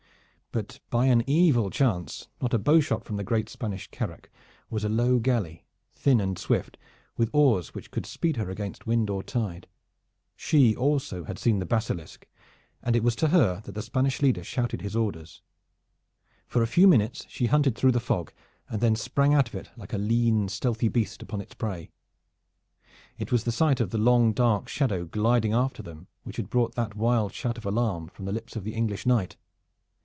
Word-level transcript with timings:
But 0.53 0.81
by 0.89 1.05
an 1.05 1.23
evil 1.29 1.69
chance 1.69 2.27
not 2.41 2.53
a 2.53 2.59
bowshot 2.59 3.05
from 3.05 3.15
the 3.15 3.23
great 3.23 3.47
Spanish 3.47 3.89
carack 3.89 4.29
was 4.69 4.83
a 4.83 4.89
low 4.89 5.17
galley, 5.17 5.63
thin 5.95 6.19
and 6.19 6.37
swift, 6.37 6.77
with 7.15 7.29
oars 7.31 7.73
which 7.73 7.89
could 7.89 8.05
speed 8.05 8.35
her 8.35 8.49
against 8.49 8.85
wind 8.85 9.09
or 9.09 9.23
tide. 9.23 9.65
She 10.35 10.75
also 10.75 11.23
had 11.23 11.39
seen 11.39 11.59
the 11.59 11.65
Basilisk 11.65 12.27
and 12.83 12.97
it 12.97 13.01
was 13.03 13.15
to 13.15 13.29
her 13.29 13.61
that 13.63 13.71
the 13.71 13.81
Spanish 13.81 14.21
leader 14.21 14.43
shouted 14.43 14.81
his 14.81 14.93
orders. 14.93 15.41
For 16.47 16.61
a 16.61 16.67
few 16.67 16.85
minutes 16.85 17.25
she 17.29 17.45
hunted 17.45 17.77
through 17.77 17.93
the 17.93 18.01
fog, 18.01 18.33
and 18.69 18.81
then 18.81 18.97
sprang 18.97 19.33
out 19.33 19.47
of 19.47 19.55
it 19.55 19.69
like 19.77 19.93
a 19.93 19.97
lean 19.97 20.37
and 20.41 20.51
stealthy 20.51 20.89
beast 20.89 21.21
upon 21.21 21.39
its 21.39 21.53
prey. 21.53 21.91
It 23.17 23.31
was 23.31 23.45
the 23.45 23.53
sight 23.53 23.79
of 23.79 23.91
the 23.91 23.97
long 23.97 24.33
dark 24.33 24.67
shadow 24.67 25.05
gliding 25.05 25.53
after 25.53 25.81
them 25.81 26.07
which 26.23 26.35
had 26.35 26.49
brought 26.49 26.75
that 26.75 26.93
wild 26.97 27.33
shout 27.33 27.57
of 27.57 27.65
alarm 27.65 28.09
from 28.09 28.25
the 28.25 28.33
lips 28.33 28.57
of 28.57 28.65
the 28.65 28.73
English 28.73 29.05
knight. 29.05 29.37